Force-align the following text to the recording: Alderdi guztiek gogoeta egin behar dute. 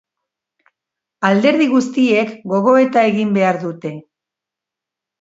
Alderdi 1.29 1.69
guztiek 1.75 2.33
gogoeta 2.55 3.07
egin 3.13 3.39
behar 3.39 3.63
dute. 3.69 3.97